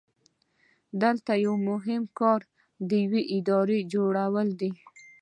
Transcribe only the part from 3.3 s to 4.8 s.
ادارې جوړول دي.